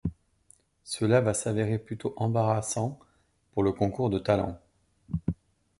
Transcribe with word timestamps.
Cela 0.83 1.21
va 1.21 1.35
s'avérer 1.35 1.77
plutôt 1.77 2.15
embarrassant 2.17 2.97
pour 3.51 3.61
le 3.61 3.71
concours 3.71 4.09
de 4.09 4.17
talents. 4.17 4.59